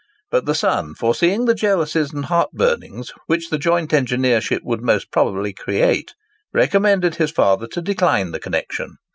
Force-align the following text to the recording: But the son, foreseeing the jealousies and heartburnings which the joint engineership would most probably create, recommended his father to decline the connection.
But 0.31 0.47
the 0.47 0.55
son, 0.55 0.95
foreseeing 0.95 1.45
the 1.45 1.53
jealousies 1.53 2.11
and 2.11 2.25
heartburnings 2.25 3.13
which 3.27 3.51
the 3.51 3.59
joint 3.59 3.91
engineership 3.91 4.61
would 4.63 4.81
most 4.81 5.11
probably 5.11 5.53
create, 5.53 6.15
recommended 6.51 7.17
his 7.17 7.29
father 7.29 7.67
to 7.67 7.83
decline 7.83 8.31
the 8.31 8.39
connection. 8.39 8.95